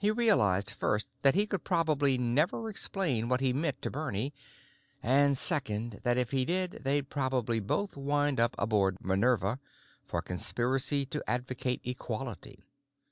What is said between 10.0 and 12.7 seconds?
for conspiracy to advocate equality.